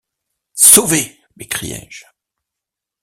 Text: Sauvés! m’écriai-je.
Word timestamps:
Sauvés! 0.55 1.19
m’écriai-je. 1.37 2.05